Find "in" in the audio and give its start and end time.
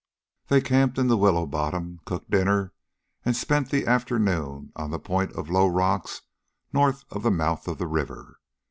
0.97-1.09